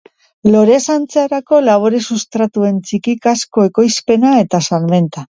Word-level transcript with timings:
Lorezaintzarako 0.53 1.59
labore-substratuen 1.65 2.79
txikizkako 2.91 3.65
ekoizpena 3.67 4.33
eta 4.45 4.63
salmenta. 4.71 5.25